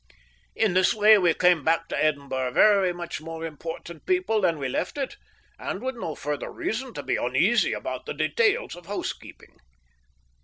In 0.55 0.73
this 0.73 0.95
way 0.95 1.19
we 1.19 1.31
came 1.35 1.63
back 1.63 1.87
to 1.89 2.03
Edinburgh 2.03 2.53
very 2.53 2.91
much 2.91 3.21
more 3.21 3.45
important 3.45 4.03
people 4.07 4.41
than 4.41 4.57
we 4.57 4.67
left 4.67 4.97
it, 4.97 5.15
and 5.59 5.79
with 5.83 5.93
no 5.95 6.15
further 6.15 6.51
reason 6.51 6.91
to 6.95 7.03
be 7.03 7.17
uneasy 7.17 7.73
about 7.73 8.07
the 8.07 8.13
details 8.15 8.75
of 8.75 8.87
housekeeping. 8.87 9.57